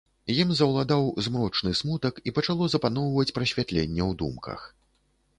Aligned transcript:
Ім 0.41 0.51
заўладаў 0.59 1.03
змрочны 1.25 1.73
смутак, 1.79 2.17
і 2.31 2.33
пачало 2.37 2.69
запаноўваць 2.75 3.35
прасвятленне 3.35 4.03
ў 4.09 4.19
думках. 4.23 4.65